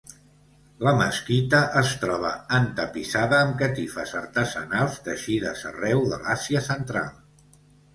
[0.87, 7.19] La mesquita es troba entapissada amb catifes artesanals teixides arreu de l'Àsia central.